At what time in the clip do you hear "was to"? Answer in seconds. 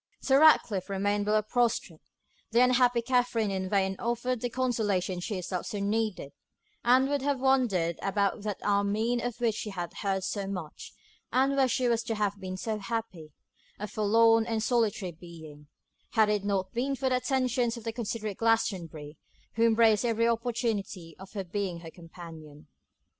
11.87-12.15